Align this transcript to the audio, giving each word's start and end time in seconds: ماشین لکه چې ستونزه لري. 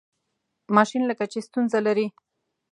ماشین 0.75 1.01
لکه 1.09 1.25
چې 1.31 1.39
ستونزه 1.47 1.79
لري. 1.87 2.07